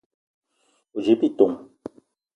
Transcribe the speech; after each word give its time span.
O: 0.95 0.97
djip 1.03 1.19
bitong. 1.21 1.55